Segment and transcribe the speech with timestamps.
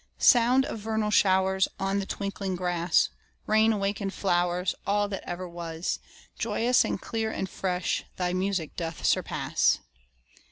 [0.17, 3.09] Sound of vernal showers On the twinkling grass,
[3.45, 5.99] Rain awaken'd flowers, All that ever was,
[6.39, 9.77] Joyous and clear and fresh, thy music doth surpass.